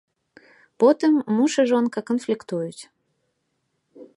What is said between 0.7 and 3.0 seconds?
Потым муж і жонка канфліктуюць.